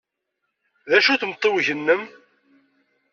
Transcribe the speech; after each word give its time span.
D 0.89 0.91
acu-t 0.97 1.21
umtiweg-nnem? 1.25 2.03